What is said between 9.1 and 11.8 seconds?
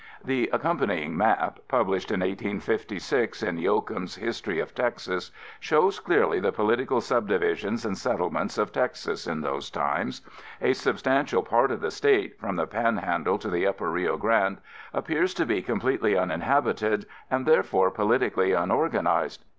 in those times. A substantial part